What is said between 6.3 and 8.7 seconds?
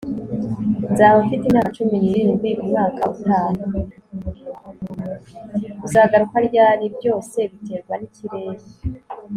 ryari? byose biterwa n'ikirere